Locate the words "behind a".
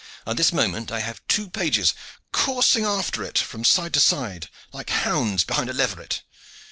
5.43-5.73